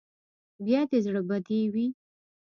بیا 0.65 0.81
دې 0.89 0.99
زړه 1.05 1.21
بدې 1.29 1.59
وي. 1.73 1.87